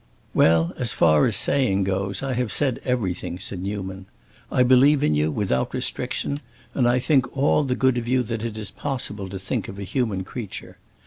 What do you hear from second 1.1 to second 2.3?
as saying goes,